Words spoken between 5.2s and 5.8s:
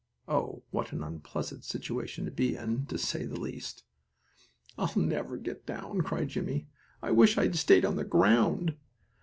get